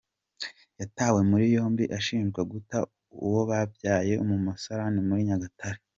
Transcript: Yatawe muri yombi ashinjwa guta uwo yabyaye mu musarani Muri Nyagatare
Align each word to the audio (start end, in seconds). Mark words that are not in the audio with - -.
Yatawe 0.79 1.19
muri 1.29 1.45
yombi 1.55 1.83
ashinjwa 1.97 2.41
guta 2.51 2.77
uwo 3.25 3.41
yabyaye 3.51 4.13
mu 4.27 4.35
musarani 4.45 4.99
Muri 5.07 5.21
Nyagatare 5.29 5.79